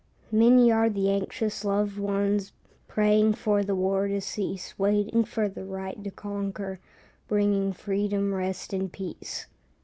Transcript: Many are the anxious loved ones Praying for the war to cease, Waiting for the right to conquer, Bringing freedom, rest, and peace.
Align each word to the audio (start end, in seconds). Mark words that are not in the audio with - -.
Many 0.31 0.71
are 0.71 0.89
the 0.89 1.11
anxious 1.11 1.63
loved 1.63 1.99
ones 1.99 2.53
Praying 2.87 3.33
for 3.33 3.61
the 3.61 3.75
war 3.75 4.07
to 4.07 4.19
cease, 4.19 4.79
Waiting 4.79 5.23
for 5.25 5.47
the 5.47 5.63
right 5.63 6.03
to 6.03 6.09
conquer, 6.09 6.79
Bringing 7.27 7.71
freedom, 7.71 8.33
rest, 8.33 8.73
and 8.73 8.91
peace. 8.91 9.45